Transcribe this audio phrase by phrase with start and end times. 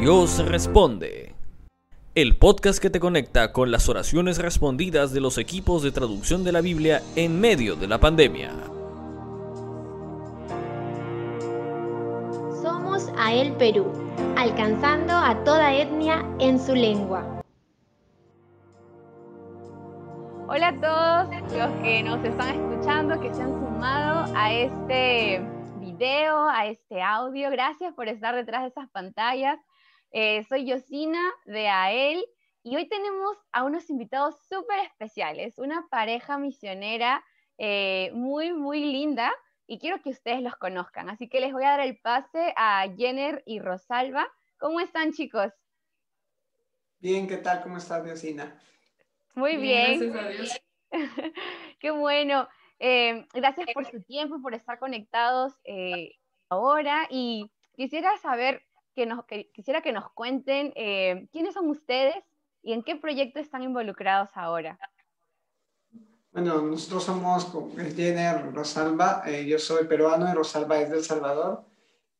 [0.00, 1.34] Dios responde.
[2.14, 6.52] El podcast que te conecta con las oraciones respondidas de los equipos de traducción de
[6.52, 8.50] la Biblia en medio de la pandemia.
[12.62, 13.92] Somos a el Perú,
[14.38, 17.42] alcanzando a toda etnia en su lengua.
[20.48, 25.42] Hola a todos los que nos están escuchando, que se han sumado a este
[25.78, 27.50] video, a este audio.
[27.50, 29.58] Gracias por estar detrás de esas pantallas.
[30.12, 32.24] Eh, soy Yosina de AEL
[32.64, 37.24] y hoy tenemos a unos invitados súper especiales, una pareja misionera
[37.58, 39.32] eh, muy, muy linda
[39.68, 41.08] y quiero que ustedes los conozcan.
[41.08, 44.26] Así que les voy a dar el pase a Jenner y Rosalba.
[44.58, 45.52] ¿Cómo están chicos?
[46.98, 47.62] Bien, ¿qué tal?
[47.62, 48.60] ¿Cómo estás, Yosina?
[49.36, 50.12] Muy bien.
[50.12, 50.62] Gracias a Dios.
[51.78, 52.48] Qué bueno.
[52.80, 55.54] Eh, gracias por su tiempo, por estar conectados
[56.48, 58.66] ahora y quisiera saber
[59.00, 62.22] que nos, quisiera que nos cuenten eh, quiénes son ustedes
[62.62, 64.78] y en qué proyecto están involucrados ahora.
[66.32, 67.50] Bueno, nosotros somos
[67.96, 71.64] Jenner Rosalba, eh, yo soy peruano y Rosalba es del Salvador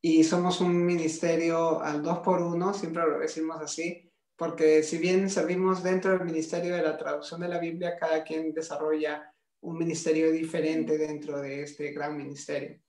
[0.01, 5.29] y somos un ministerio al dos por uno, siempre lo decimos así, porque si bien
[5.29, 10.33] servimos dentro del ministerio de la traducción de la Biblia, cada quien desarrolla un ministerio
[10.33, 12.81] diferente dentro de este gran ministerio.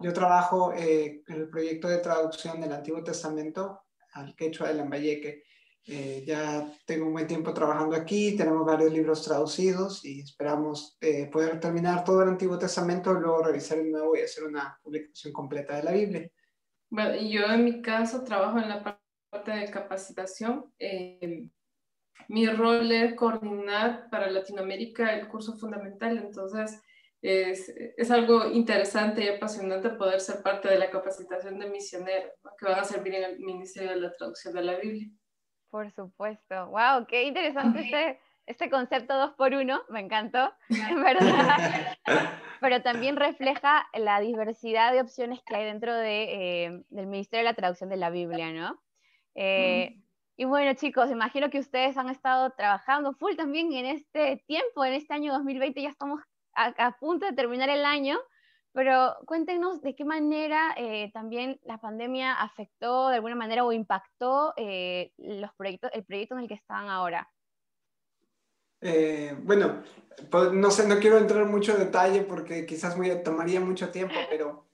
[0.00, 3.82] Yo trabajo eh, en el proyecto de traducción del Antiguo Testamento
[4.14, 5.44] al quechua del Lambayeque.
[5.88, 11.26] Eh, ya tengo un buen tiempo trabajando aquí, tenemos varios libros traducidos y esperamos eh,
[11.26, 15.76] poder terminar todo el Antiguo Testamento, luego revisar el nuevo y hacer una publicación completa
[15.76, 16.28] de la Biblia.
[16.88, 18.82] Bueno, yo en mi caso trabajo en la
[19.30, 20.72] parte de capacitación.
[22.28, 26.80] mi rol es coordinar para Latinoamérica el curso fundamental, entonces
[27.22, 32.66] es, es, algo interesante y apasionante poder ser parte de la capacitación de misioneros que
[32.66, 35.08] van a servir en el Ministerio de la Traducción de la Biblia.
[35.70, 36.68] Por supuesto.
[36.68, 37.06] ¡Wow!
[37.08, 39.82] ¡Qué interesante este, este concepto dos por uno!
[39.88, 41.96] Me encantó, verdad.
[42.60, 47.50] Pero también refleja la diversidad de opciones que hay dentro de, eh, del Ministerio de
[47.50, 48.80] la Traducción de la Biblia, ¿no?
[49.34, 50.00] Eh,
[50.36, 54.94] y bueno, chicos, imagino que ustedes han estado trabajando full también en este tiempo, en
[54.94, 56.20] este año 2020, ya estamos
[56.56, 58.18] a, punto de terminar el año,
[58.72, 64.54] pero cuéntenos de qué manera eh, también la pandemia afectó de alguna manera o impactó
[64.56, 67.30] eh, los proyectos, el proyecto en el que están ahora.
[68.80, 69.82] Eh, bueno,
[70.30, 74.14] pues, no sé, no quiero entrar en mucho detalle porque quizás muy, tomaría mucho tiempo,
[74.30, 74.66] pero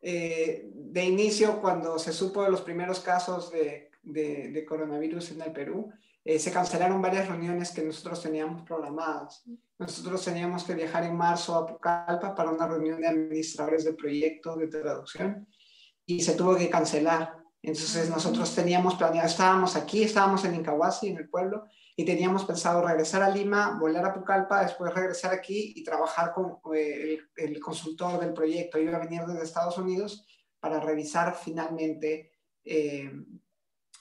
[0.00, 5.52] de inicio, cuando se supo de los primeros casos de, de, de coronavirus en el
[5.52, 5.92] Perú,
[6.28, 9.44] eh, se cancelaron varias reuniones que nosotros teníamos programadas.
[9.78, 14.58] Nosotros teníamos que viajar en marzo a Pucallpa para una reunión de administradores de proyectos
[14.58, 15.46] de traducción
[16.04, 17.36] y se tuvo que cancelar.
[17.62, 21.62] Entonces nosotros teníamos planeado, estábamos aquí, estábamos en Incahuasi, en el pueblo,
[21.94, 26.58] y teníamos pensado regresar a Lima, volar a Pucallpa, después regresar aquí y trabajar con
[26.74, 28.80] eh, el, consultor del proyecto.
[28.80, 30.26] Iba a venir desde Estados Unidos
[30.58, 32.32] para revisar finalmente
[32.64, 33.12] eh,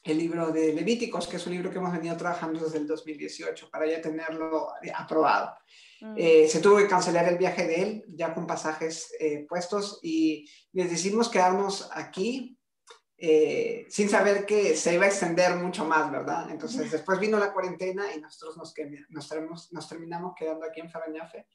[0.05, 3.69] el libro de Levíticos, que es un libro que hemos venido trabajando desde el 2018
[3.71, 5.55] para ya tenerlo aprobado.
[5.99, 6.13] Mm.
[6.15, 10.47] Eh, se tuvo que cancelar el viaje de él ya con pasajes eh, puestos y
[10.73, 12.55] les decidimos quedarnos aquí
[13.17, 16.51] eh, sin saber que se iba a extender mucho más, ¿verdad?
[16.51, 18.75] Entonces después vino la cuarentena y nosotros nos,
[19.09, 21.47] nos, nos terminamos quedando aquí en Farañafe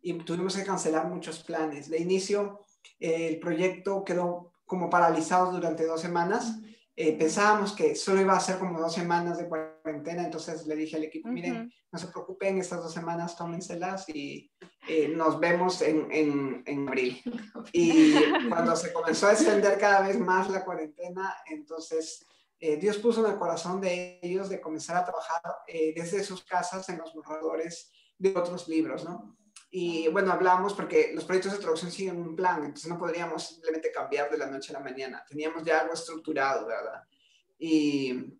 [0.00, 1.90] y tuvimos que cancelar muchos planes.
[1.90, 2.64] De inicio,
[2.98, 6.60] el proyecto quedó como paralizado durante dos semanas.
[7.02, 10.96] Eh, pensábamos que solo iba a ser como dos semanas de cuarentena, entonces le dije
[10.96, 14.52] al equipo, miren, no se preocupen, estas dos semanas tómenselas y
[14.86, 17.22] eh, nos vemos en, en, en, abril.
[17.72, 18.12] Y
[18.50, 22.26] cuando se comenzó a extender cada vez más la cuarentena, entonces
[22.58, 25.40] eh, Dios puso en el corazón de ellos de comenzar a trabajar
[25.96, 29.38] desde sus casas en los borradores de otros libros, ¿no?
[29.72, 33.92] Y bueno, hablamos porque los proyectos de traducción siguen un plan, entonces no podríamos simplemente
[33.92, 35.24] cambiar de la noche a la mañana.
[35.28, 37.04] Teníamos ya algo estructurado, ¿verdad?
[37.56, 38.36] Y,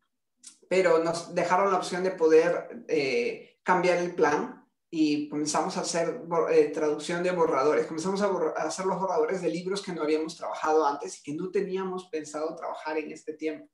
[0.69, 6.21] pero nos dejaron la opción de poder eh, cambiar el plan y comenzamos a hacer
[6.51, 7.87] eh, traducción de borradores.
[7.87, 11.35] Comenzamos a, a, hacer los borradores de libros que no habíamos trabajado antes y que
[11.35, 13.71] no teníamos pensado trabajar en este tiempo.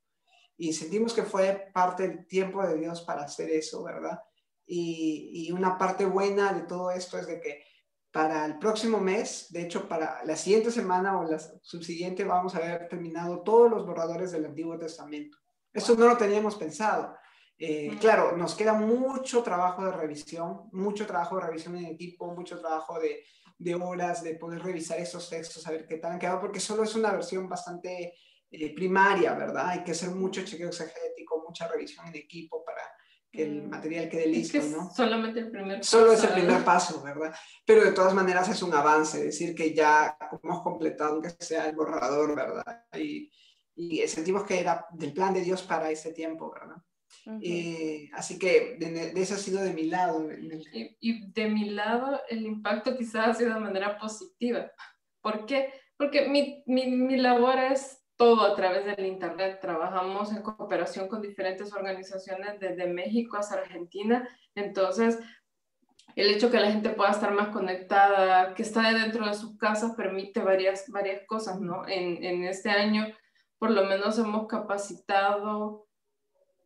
[0.59, 4.20] Y sentimos que fue parte del tiempo de Dios para hacer eso, ¿verdad?
[4.67, 7.65] Y, una parte buena de todo esto es de que
[8.11, 12.59] para el próximo mes, de hecho para la siguiente semana o la subsiguiente, vamos a
[12.59, 15.39] haber terminado todos los borradores del Antiguo Testamento.
[15.73, 17.17] Eso no lo teníamos pensado.
[17.59, 22.59] Eh, claro, nos queda mucho trabajo de revisión, mucho trabajo de revisión en equipo, mucho
[22.59, 23.25] trabajo de,
[23.59, 26.83] de horas de poder revisar esos textos, a ver qué tal han quedado, porque solo
[26.83, 28.15] es una versión bastante
[28.51, 29.69] eh, primaria, ¿verdad?
[29.71, 32.83] Hay que hacer mucho chequeo exegético, mucha revisión en equipo para
[33.31, 33.70] que el mm.
[33.70, 34.90] material quede listo, ¿no?
[34.90, 35.99] Solamente el primer paso.
[35.99, 37.34] Solo es el primer paso, ¿verdad?
[37.64, 41.76] Pero de todas maneras es un avance, decir que ya hemos completado, aunque sea el
[41.76, 42.84] borrador, ¿verdad?
[42.99, 43.31] Y,
[43.75, 46.76] y sentimos que era del plan de Dios para ese tiempo, ¿verdad?
[47.43, 50.28] Eh, así que de, eso ha sido de mi lado.
[51.00, 54.70] Y, de mi lado el impacto quizás ha sido de manera positiva.
[55.20, 55.73] ¿Por qué?
[55.96, 59.61] Porque mi, mi, mi labor es todo a través del Internet.
[59.61, 64.29] Trabajamos en cooperación con diferentes organizaciones desde México hasta Argentina.
[64.55, 65.19] Entonces,
[66.15, 69.95] el hecho que la gente pueda estar más conectada, que está dentro de su casa,
[69.97, 71.87] permite varias, varias cosas, ¿no?
[71.87, 73.07] En, en este año,
[73.59, 75.87] por lo menos hemos capacitado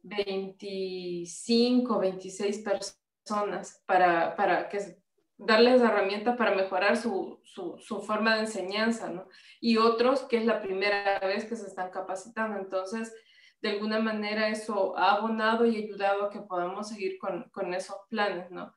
[0.02, 4.99] 25, 26 personas para, para que
[5.46, 9.26] darles herramientas para mejorar su, su, su, forma de enseñanza, ¿no?
[9.60, 12.58] Y otros que es la primera vez que se están capacitando.
[12.58, 13.14] Entonces,
[13.62, 17.96] de alguna manera eso ha abonado y ayudado a que podamos seguir con, con esos
[18.08, 18.74] planes, ¿no?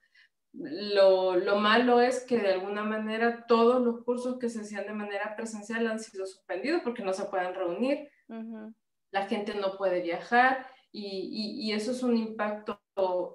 [0.54, 4.94] Lo, lo, malo es que de alguna manera todos los cursos que se hacían de
[4.94, 8.08] manera presencial han sido suspendidos porque no se pueden reunir,
[9.10, 12.83] la gente no puede viajar y, y, eso es un impacto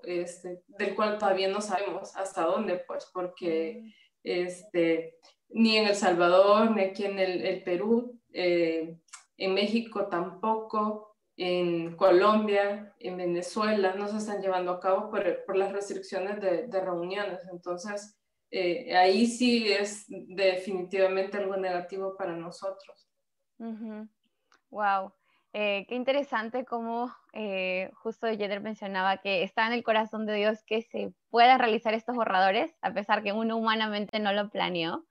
[0.05, 5.19] este, del cual todavía no sabemos hasta dónde, pues, porque este,
[5.49, 8.99] ni en El Salvador, ni aquí en el, Perú, eh,
[9.37, 15.57] en México tampoco, en Colombia, en Venezuela, no se están llevando a cabo por, por
[15.57, 17.47] las restricciones de, de reuniones.
[17.51, 18.19] Entonces,
[18.51, 23.09] eh, ahí sí es definitivamente algo negativo para nosotros.
[24.71, 25.13] Wow.
[25.55, 30.63] Eh, qué interesante como eh, justo Jeder mencionaba que está en el corazón de Dios
[30.67, 35.07] que se puedan realizar estos borradores, a pesar que uno humanamente no lo planeó.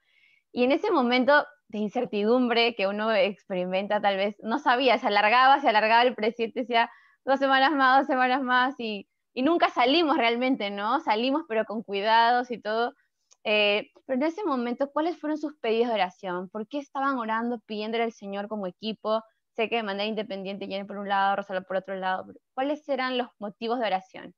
[0.52, 5.60] Y en ese momento de incertidumbre que uno experimenta, tal vez no sabía, se alargaba,
[5.60, 6.90] se alargaba el presidente, decía
[7.26, 11.00] dos semanas más, dos semanas más, y, y nunca salimos realmente, ¿no?
[11.02, 12.94] Salimos pero con cuidados y todo.
[13.44, 16.50] Eh, pero en ese momento, ¿cuáles fueron sus pedidos de oración?
[16.50, 19.24] ¿Por qué estaban orando, pidiéndole al Señor como equipo?
[19.58, 23.18] Sé que de manera independiente viene por un lado, Rosalba por otro lado, ¿cuáles eran
[23.18, 24.36] los motivos de oración?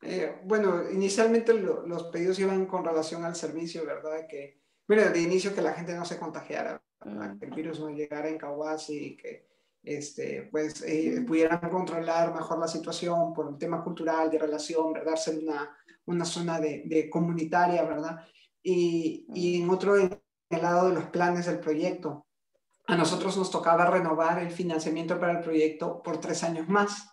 [0.00, 4.26] Eh, bueno, inicialmente los pedidos iban con relación al servicio, ¿verdad?
[4.26, 7.38] Que, bueno, de inicio que la gente no se contagiara, mm.
[7.38, 9.48] que el virus no llegara en Kawasi y que
[9.82, 15.16] este, pues, eh, pudieran controlar mejor la situación por un tema cultural, de relación, ¿verdad?
[15.16, 15.76] Ser una,
[16.06, 18.26] una zona de, de comunitaria, ¿verdad?
[18.62, 19.62] Y, y, mm.
[19.62, 22.23] en otro, en el lado de los planes del proyecto,
[22.86, 27.08] a nosotros nos tocaba renovar el financiamiento para el proyecto por tres años más.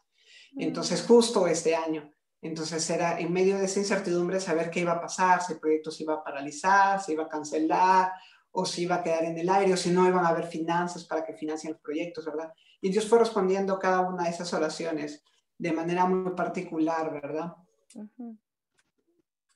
[0.58, 2.14] Entonces, justo este año.
[2.42, 5.92] Entonces, era en medio de esa incertidumbre saber qué iba a pasar, si el proyecto
[5.92, 8.12] se iba a paralizar, se iba a cancelar,
[8.52, 11.06] o si iba a quedar en el aire, o si no iban a haber finanzas
[11.06, 12.52] para que financien los proyectos, ¿verdad?
[12.82, 15.24] Y Dios fue respondiendo cada una de esas oraciones
[15.58, 17.54] de manera muy particular, ¿verdad?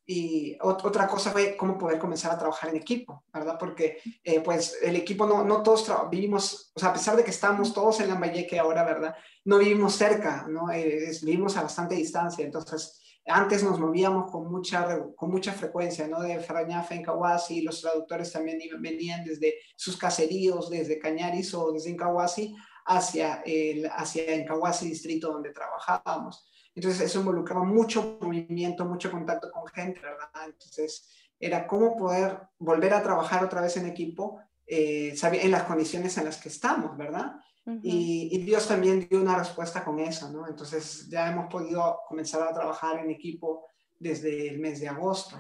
[0.08, 3.58] Y otra cosa fue cómo poder comenzar a trabajar en equipo, ¿verdad?
[3.60, 7.32] Porque eh, pues el equipo no, no todos vivimos, o sea, a pesar de que
[7.32, 9.16] estamos todos en Lambayeque ahora, ¿verdad?
[9.46, 10.72] No vivimos cerca, ¿no?
[10.72, 16.22] Eh, vivimos a bastante distancia, entonces antes nos movíamos con mucha, con mucha frecuencia, ¿no?
[16.22, 21.90] De Farañafe en Kawasi, los traductores también venían desde sus caseríos, desde Cañaris o desde
[21.90, 26.46] Incahuasi hacia, el, hacia Incahuasi distrito donde trabajábamos.
[26.76, 30.28] Entonces eso involucraba mucho movimiento, mucho contacto con gente, ¿verdad?
[30.46, 36.18] Entonces era cómo poder volver a trabajar otra vez en equipo eh, en las condiciones
[36.18, 37.36] en las que estamos, ¿verdad?
[37.82, 40.48] y, Dios también dio una respuesta con eso, ¿no?
[40.48, 43.66] Entonces ya hemos podido comenzar a trabajar en equipo
[43.98, 45.36] desde el mes de agosto.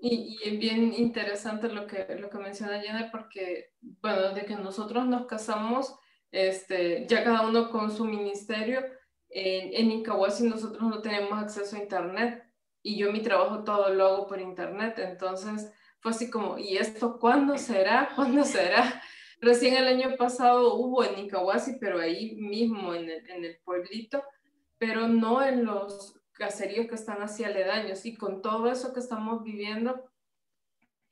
[0.00, 4.56] Y, y, es bien interesante lo que, lo que menciona Jenna, porque, bueno, desde que
[4.56, 5.94] nosotros nos casamos,
[6.32, 8.80] este, ya cada uno con su ministerio,
[9.34, 10.02] en, en
[10.48, 12.44] nosotros no tenemos acceso a Internet
[12.82, 14.98] y yo mi trabajo todo lo hago por Internet.
[14.98, 18.10] Entonces fue así como, ¿y esto cuándo será?
[18.16, 19.02] ¿Cuándo será?
[19.40, 24.22] Recién el año pasado hubo en Incahuasi, pero ahí mismo en el, en el pueblito,
[24.78, 28.06] pero no en los caseríos que están así aledaños.
[28.06, 30.10] Y con todo eso que estamos viviendo,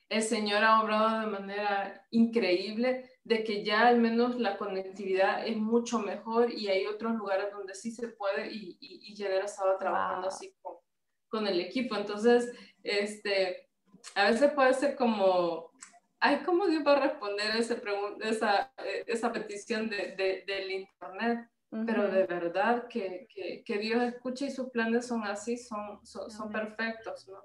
[0.09, 5.57] el Señor ha obrado de manera increíble de que ya al menos la conectividad es
[5.57, 10.29] mucho mejor y hay otros lugares donde sí se puede y, y, y estaba trabajando
[10.29, 10.75] así con,
[11.29, 11.95] con, el equipo.
[11.95, 12.53] Entonces,
[12.83, 13.69] este,
[14.15, 15.71] a veces puede ser como,
[16.19, 17.81] ay, ¿cómo Dios va a responder ese
[18.23, 18.73] esa,
[19.07, 21.49] esa petición de, de, del Internet?
[21.87, 26.31] Pero de verdad que, que, que, Dios escucha y sus planes son así, son, son,
[26.31, 27.43] son perfectos, ¿no?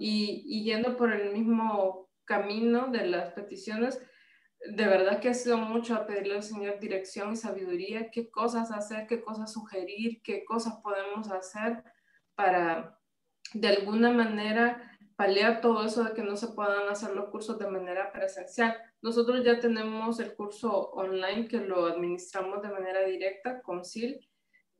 [0.00, 4.02] Y, y, yendo por el mismo camino de las peticiones,
[4.66, 8.70] de verdad que ha sido mucho a pedirle al Señor dirección y sabiduría, qué cosas
[8.72, 11.84] hacer, qué cosas sugerir, qué cosas podemos hacer
[12.34, 12.98] para
[13.54, 17.68] de alguna manera paliar todo eso de que no se puedan hacer los cursos de
[17.68, 18.76] manera presencial.
[19.02, 24.28] Nosotros ya tenemos el curso online que lo administramos de manera directa con SIL,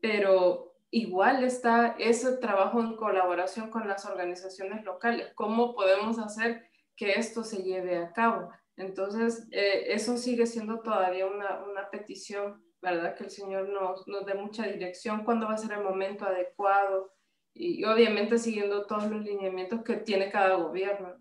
[0.01, 5.33] pero igual está ese trabajo en colaboración con las organizaciones locales.
[5.35, 8.51] ¿Cómo podemos hacer que esto se lleve a cabo?
[8.79, 13.17] Entonces, eh, eso sigue siendo todavía una, una, petición, ¿verdad?
[13.17, 17.13] Que el Señor nos, nos dé mucha dirección, cuándo va a ser el momento adecuado
[17.55, 21.17] y, obviamente siguiendo todos los lineamientos que tiene cada gobierno.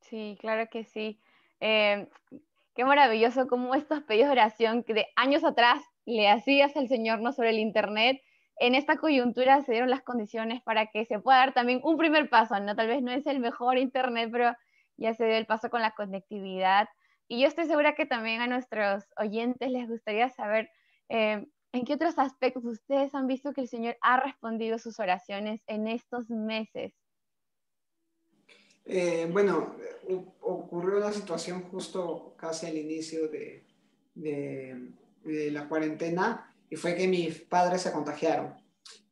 [0.00, 1.20] Sí, claro que sí.
[1.60, 2.08] Eh,
[2.74, 7.20] qué maravilloso como estos pedidos de oración que de años atrás le hacías al Señor
[7.20, 8.20] no sobre el Internet,
[8.56, 12.28] en esta coyuntura se dieron las condiciones para que se pueda dar también un primer
[12.28, 12.74] paso, ¿no?
[12.74, 14.54] Tal vez no es el mejor Internet, pero
[15.00, 16.88] ya se dio el paso con la conectividad.
[17.26, 20.70] Y yo estoy segura que también a nuestros oyentes les gustaría saber
[21.08, 25.62] eh, en qué otros aspectos ustedes han visto que el Señor ha respondido sus oraciones
[25.66, 26.92] en estos meses.
[28.84, 29.76] Eh, bueno,
[30.40, 33.64] ocurrió una situación justo casi al inicio de,
[34.14, 38.54] de, la cuarentena y fue que mis padres se contagiaron.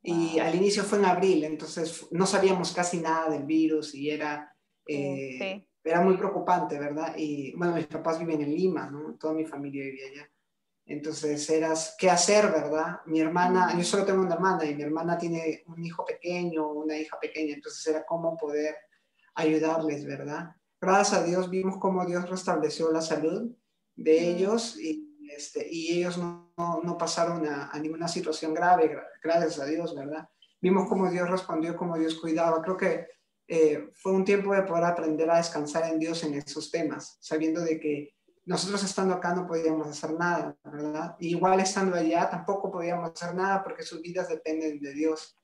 [0.02, 4.54] Y al inicio fue en abril, entonces no sabíamos casi nada del virus y era,
[4.87, 7.14] eh, era muy preocupante, ¿verdad?
[7.16, 9.14] Y bueno, mis papás viven en Lima, ¿no?
[9.14, 10.30] Toda mi familia vivía allá.
[10.85, 13.00] Entonces eras, ¿qué hacer, verdad?
[13.06, 16.97] Mi hermana, yo solo tengo una hermana y mi hermana tiene un hijo pequeño, una
[16.97, 18.75] hija pequeña, entonces era cómo poder
[19.35, 20.56] ayudarles, ¿verdad?
[20.80, 23.54] Gracias a Dios vimos cómo Dios restableció la salud
[23.97, 29.66] de ellos y, este, y ellos no, no, pasaron a, ninguna situación grave, gracias a
[29.66, 30.28] Dios, ¿verdad?
[30.61, 32.62] Vimos cómo Dios respondió, cómo Dios cuidaba.
[32.62, 33.06] Creo que
[33.50, 37.62] eh, fue un tiempo de poder aprender a descansar en Dios en esos temas, sabiendo
[37.62, 38.14] de que
[38.45, 41.17] nosotros estando acá no podíamos hacer nada, ¿verdad?
[41.19, 45.35] igual estando allá tampoco podíamos hacer nada porque sus vidas dependen de Dios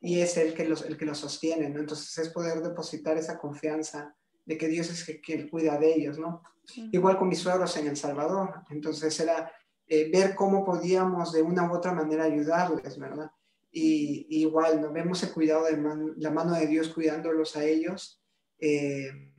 [0.00, 1.78] y es el que los, el que los sostiene, ¿no?
[1.78, 4.12] Entonces es poder depositar esa confianza
[4.44, 6.42] de que Dios es quien cuida de ellos, ¿no?
[6.90, 9.52] Igual con mis suegros en El Salvador, entonces era
[9.86, 13.30] eh, ver cómo podíamos de una u otra manera ayudarles, ¿verdad?
[13.72, 14.92] Y, igual, ¿no?
[14.92, 18.22] Vemos el cuidado de la mano de Dios cuidándolos a ellos.
[18.58, 19.32] Eh,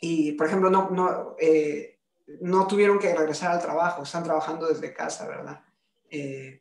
[0.00, 2.00] y, por ejemplo, no, no, eh,
[2.42, 5.64] no tuvieron que regresar al trabajo, están trabajando desde casa, ¿verdad?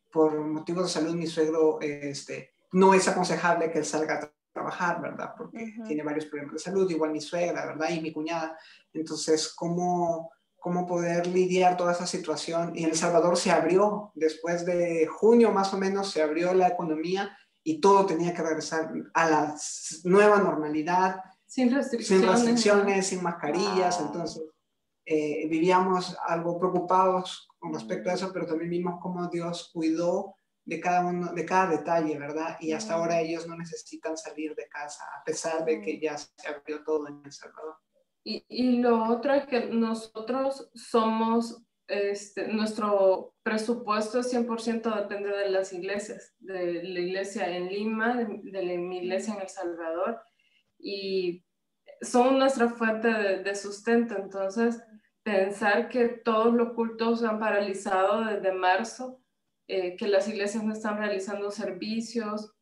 [0.09, 5.01] por motivos de salud, mi suegro este, no es aconsejable que él salga a trabajar,
[5.01, 5.33] ¿verdad?
[5.37, 7.89] Porque tiene varios problemas de salud, igual mi suegra, ¿verdad?
[7.89, 8.57] Y mi cuñada.
[8.93, 12.73] Entonces, ¿cómo, cómo poder lidiar toda esa situación?
[12.75, 17.35] Y El Salvador se abrió, después de junio más o menos, se abrió la economía
[17.63, 19.55] y todo tenía que regresar a la
[20.03, 21.21] nueva normalidad.
[21.47, 22.23] Sin restricciones.
[22.23, 23.99] Sin restricciones, sin mascarillas.
[23.99, 24.43] Entonces,
[25.03, 30.79] eh, vivíamos algo preocupados con respecto a eso, pero también vimos cómo Dios cuidó de
[30.79, 32.55] cada uno, de cada detalle, ¿verdad?
[32.59, 36.29] Y hasta ahora ellos no necesitan salir de casa, a pesar de que ya se
[36.47, 37.77] abrió todo en El Salvador.
[38.23, 46.35] Y, lo otro es que nosotros somos, este, nuestro presupuesto 100% depende de las iglesias,
[46.39, 50.21] de la iglesia en Lima, de, la iglesia en El Salvador,
[50.77, 51.43] y
[52.01, 54.15] son nuestra fuente de, de sustento.
[54.15, 54.81] Entonces,
[55.23, 59.21] pensar que todos los cultos se han paralizado desde marzo,
[59.67, 62.53] eh, que las iglesias no están realizando servicios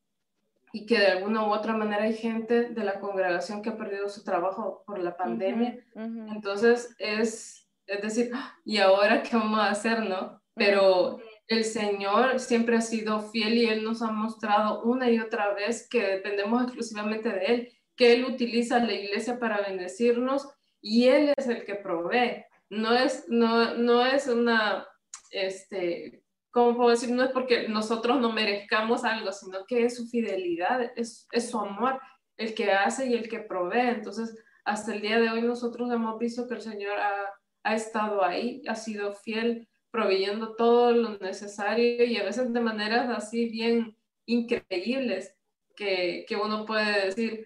[0.72, 4.10] y que de alguna u otra manera hay gente de la congregación que ha perdido
[4.10, 5.84] su trabajo por la pandemia.
[5.96, 8.32] Entonces es, es decir,
[8.66, 10.42] ¿y ahora qué vamos a hacer, no?
[10.54, 15.54] Pero el Señor siempre ha sido fiel y Él nos ha mostrado una y otra
[15.54, 20.48] vez que dependemos exclusivamente de Él, que Él utiliza la iglesia para bendecirnos
[20.82, 22.46] y Él es el que provee.
[22.70, 24.88] No es, no, no es una,
[25.32, 27.12] este, ¿cómo puedo decir?
[27.12, 31.60] No es porque nosotros no merezcamos algo, sino que es su fidelidad, es, es, su
[31.60, 32.00] amor
[32.38, 33.90] el que hace y el que provee.
[33.90, 38.24] Entonces, hasta el día de hoy nosotros hemos visto que el Señor ha, ha estado
[38.24, 43.98] ahí, ha sido fiel, proveyendo todo lo necesario y a veces de maneras así bien
[44.26, 45.36] increíbles
[45.76, 47.46] que, que uno puede decir,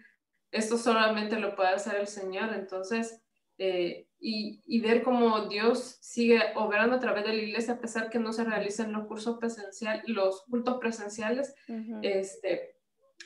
[0.51, 2.53] esto solamente lo puede hacer el Señor.
[2.53, 3.21] Entonces,
[3.57, 8.19] eh, y, ver cómo Dios sigue obrando a través de la iglesia, a pesar que
[8.19, 11.53] no se realicen los cursos presenciales, los cultos presenciales,
[12.01, 12.77] este,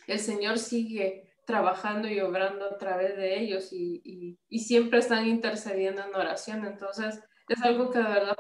[0.08, 6.04] el Señor sigue trabajando y obrando a través de ellos y, y, siempre están intercediendo
[6.04, 6.66] en oración.
[6.66, 8.38] Entonces, es algo que de verdad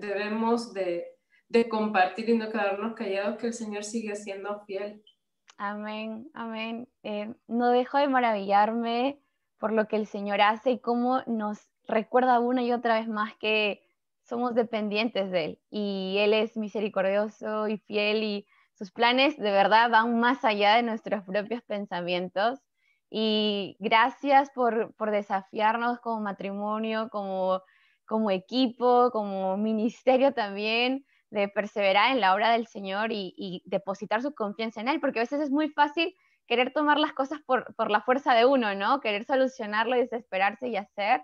[0.00, 1.04] debemos de,
[1.48, 5.02] de, compartir y no quedarnos callados, que el Señor sigue siendo fiel.
[5.58, 6.88] Amén, amén.
[7.02, 9.20] Eh, no dejo de maravillarme
[9.58, 13.34] por lo que el Señor hace y cómo nos recuerda una y otra vez más
[13.36, 13.82] que
[14.22, 19.90] somos dependientes de Él y Él es misericordioso y fiel y sus planes de verdad
[19.90, 22.60] van más allá de nuestros propios pensamientos.
[23.10, 27.60] Y gracias por, por desafiarnos como matrimonio, como,
[28.06, 34.34] como equipo, como ministerio también, de perseverar en la obra del Señor y, depositar su
[34.34, 36.14] confianza en Él, porque a veces es muy fácil
[36.46, 39.00] querer tomar las cosas por, por la fuerza de uno, ¿no?
[39.00, 41.22] Querer solucionarlo desesperarse y hacer,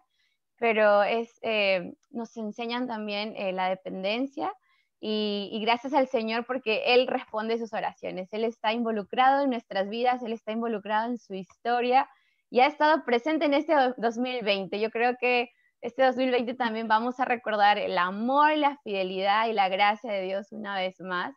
[0.58, 4.52] pero es, eh, nos enseñan también eh, la dependencia
[5.00, 9.88] y, y, gracias al Señor porque Él responde sus oraciones, Él está involucrado en nuestras
[9.88, 12.08] vidas, Él está involucrado en su historia
[12.50, 14.80] y ha estado presente en este 2020.
[14.80, 19.68] Yo creo que este 2020 también vamos a recordar el amor, la fidelidad y la
[19.68, 21.34] gracia de Dios una vez más.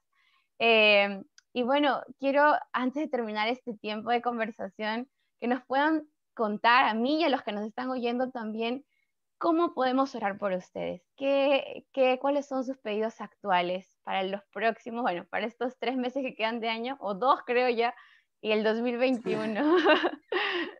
[0.60, 1.22] Eh,
[1.54, 5.10] y bueno, quiero, antes de terminar este tiempo de conversación,
[5.40, 8.86] que nos puedan contar a mí y a los que nos están oyendo también,
[9.40, 15.02] cómo podemos orar por ustedes, ¿Qué, qué, cuáles son sus pedidos actuales para los próximos,
[15.02, 17.96] bueno, para estos tres meses que quedan de año, o dos creo ya,
[18.42, 19.78] y el 2021.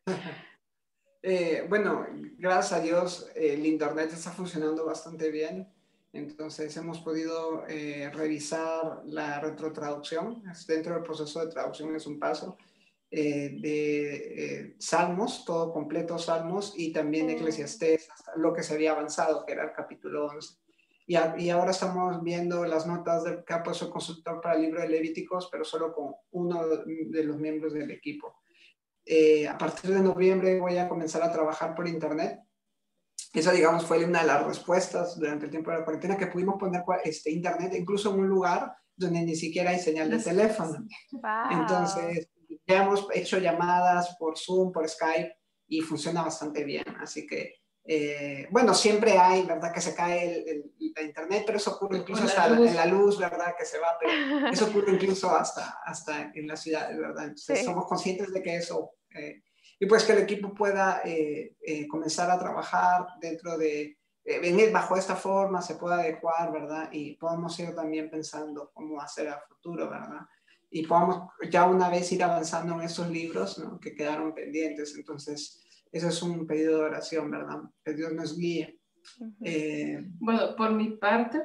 [1.22, 5.68] Eh, bueno, gracias a Dios el Internet está funcionando bastante bien.
[6.14, 10.42] Entonces hemos podido eh, revisar la retrotraducción.
[10.66, 12.58] Dentro del proceso de traducción es un paso
[13.12, 17.32] eh, de eh, Salmos, todo completo Salmos, y también mm.
[17.32, 20.56] Eclesiastés, lo que se había avanzado, que era el capítulo 11.
[21.08, 24.62] Y, y, ahora estamos viendo las notas del que ha puesto el consultor para el
[24.62, 28.36] libro de Levíticos, pero solo con uno de los miembros del equipo.
[29.12, 32.42] Eh, a partir de noviembre voy a comenzar a trabajar por internet.
[33.34, 36.60] Esa, digamos, fue una de las respuestas durante el tiempo de la cuarentena, que pudimos
[36.60, 40.86] poner este, internet incluso en un lugar donde ni siquiera hay señal de teléfono.
[41.50, 42.29] Entonces,
[42.70, 45.36] ya hemos hecho llamadas por Zoom, por Skype,
[45.68, 46.86] y funciona bastante bien.
[47.00, 49.74] Así que, eh, bueno, siempre hay, ¿verdad?
[49.74, 53.56] Que se cae el, internet, pero eso ocurre incluso hasta en la luz, ¿verdad?
[53.58, 54.12] Que se va, pero
[54.52, 57.26] eso ocurre incluso hasta, hasta en la ciudad, ¿verdad?
[57.26, 59.44] Entonces, somos conscientes de que eso eh,
[59.80, 63.96] y pues que el equipo pueda eh, eh, comenzar a trabajar dentro de,
[64.42, 66.90] venir bajo esta forma, se pueda adecuar, ¿verdad?
[66.92, 70.22] Y podamos ir también pensando cómo hacer a futuro, ¿verdad?
[70.72, 73.80] Y podamos ya una vez ir avanzando en esos libros ¿no?
[73.80, 74.96] que quedaron pendientes.
[74.96, 77.62] Entonces, ese es un pedido de oración, ¿verdad?
[77.84, 78.80] Que Dios nos guíe.
[80.20, 81.42] bueno, por mi parte,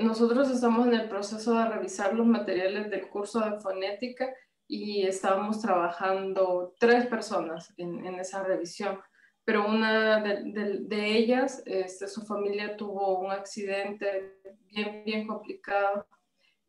[0.00, 4.34] nosotros estamos en el proceso de revisar los materiales del curso de fonética
[4.70, 9.00] y estábamos trabajando tres personas en, en esa revisión,
[9.44, 16.06] pero una de, de, de ellas, este, su familia tuvo un accidente bien, bien complicado,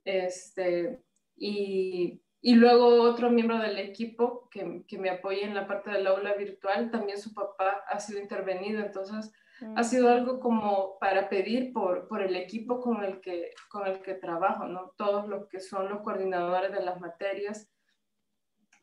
[0.06, 1.04] este,
[1.36, 6.08] y, y luego otro miembro del equipo que, que, me apoya en la parte del
[6.08, 9.78] aula virtual, también su papá ha sido intervenido, entonces mm.
[9.78, 14.02] ha sido algo como para pedir por, por el equipo con el, que, con el
[14.02, 14.94] que trabajo, ¿no?
[14.98, 17.70] Todos los que son los coordinadores de las materias,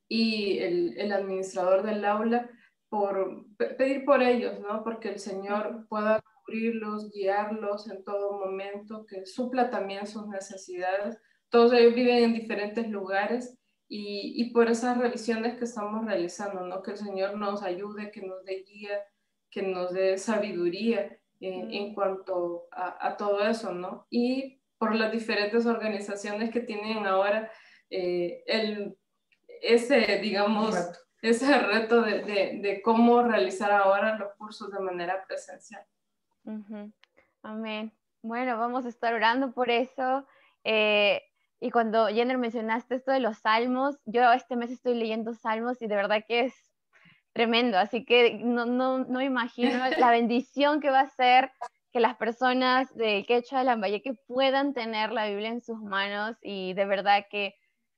[0.09, 2.51] y el, el administrador del aula
[2.89, 4.83] por pedir por ellos, ¿no?
[4.83, 11.19] Porque el Señor pueda cubrirlos, guiarlos en todo momento, que supla también sus necesidades.
[11.51, 16.83] Todos ellos viven en diferentes lugares y, y, por esas revisiones que estamos realizando, ¿no?
[16.83, 19.03] Que el Señor nos ayude, que nos dé guía,
[19.51, 24.07] que nos dé sabiduría eh, en cuanto a, a, todo eso, ¿no?
[24.11, 27.51] Y por las diferentes organizaciones que tienen ahora
[27.91, 28.97] eh, el
[29.63, 30.77] ese, digamos,
[31.23, 32.23] ese reto de,
[32.63, 35.85] de, cómo realizar ahora los cursos de manera presencial.
[37.43, 37.93] Amén.
[38.23, 40.27] Bueno, vamos a estar orando por eso.
[40.65, 41.23] Eh,
[41.61, 45.87] y cuando Jenner mencionaste esto de los salmos, yo este mes estoy leyendo salmos y
[45.87, 46.55] de verdad que es
[47.33, 51.53] tremendo, así que no, no, no imagino la bendición que va a ser
[51.93, 56.75] que las personas de Quechua de Lambayeque puedan tener la Biblia en sus manos y
[56.75, 57.55] de verdad que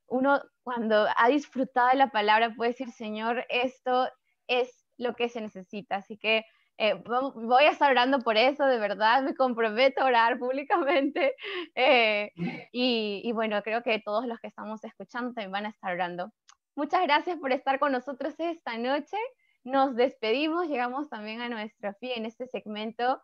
[0.07, 4.09] uno cuando ha disfrutado de la palabra puede decir, Señor, esto
[4.47, 5.97] es lo que se necesita.
[5.97, 6.45] Así que
[6.83, 11.35] eh, voy a estar orando por eso, de verdad, me comprometo a orar públicamente.
[11.75, 12.33] Eh,
[12.73, 16.33] y, y, bueno, creo que todos los que estamos escuchando también van a estar orando.
[16.75, 19.17] Muchas gracias por estar con nosotros esta noche.
[19.63, 23.21] Nos despedimos, llegamos también a nuestro fin en este segmento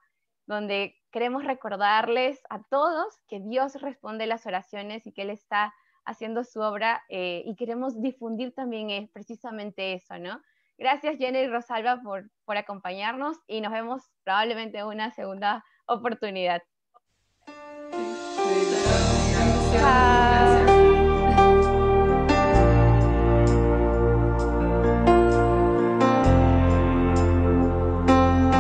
[0.47, 6.45] donde queremos recordarles a todos que Dios responde las oraciones y que Él está haciendo
[6.45, 10.41] su obra eh, y queremos difundir también es precisamente eso, ¿no?
[10.79, 16.63] Gracias Jenny y Rosalba por, acompañarnos y nos vemos probablemente en una segunda oportunidad.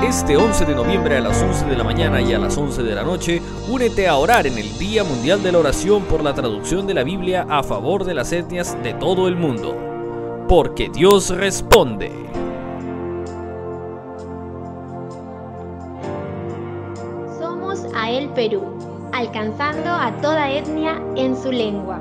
[0.02, 2.94] Este 11 de noviembre a las 11 de la mañana y a las 11 de
[2.94, 6.86] la noche, únete a orar en el Día Mundial de la Oración por la traducción
[6.86, 9.85] de la Biblia a favor de las etnias de todo el mundo.
[10.48, 12.12] Porque Dios responde.
[17.40, 18.62] Somos a el Perú,
[19.12, 22.00] alcanzando a toda etnia en su lengua.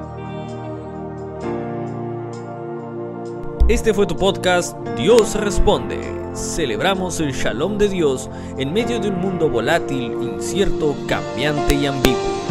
[3.67, 5.99] Este fue tu podcast Dios responde.
[6.35, 8.29] Celebramos el shalom de Dios
[8.59, 12.44] en medio de un mundo volátil, incierto, cambiante y ambiguo.